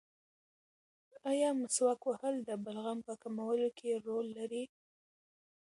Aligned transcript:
ایا 1.31 1.49
مسواک 1.59 2.01
وهل 2.05 2.35
د 2.49 2.49
بلغم 2.63 2.99
په 3.07 3.13
کمولو 3.21 3.67
کې 3.77 3.91
رول 4.07 4.27
لري؟ 4.37 4.63